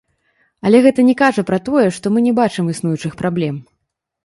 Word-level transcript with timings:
Але 0.67 0.79
гэта 0.85 1.05
не 1.09 1.15
кажа 1.19 1.43
пра 1.51 1.59
тое, 1.69 1.85
што 1.99 2.05
мы 2.15 2.25
не 2.31 2.35
бачым 2.41 2.73
існуючых 2.77 3.13
праблем. 3.23 3.63